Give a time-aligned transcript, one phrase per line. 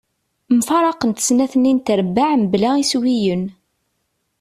[0.57, 3.43] Mfaraqent snat-nni n trebbaɛ mebla iswiyen.